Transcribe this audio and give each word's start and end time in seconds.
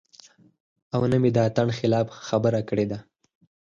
او 0.93 1.01
نۀ 1.11 1.17
مې 1.21 1.29
د 1.33 1.37
اتڼ 1.47 1.67
خلاف 1.79 2.07
خبره 2.27 2.61
کړې 2.69 2.85
ده- 2.91 2.99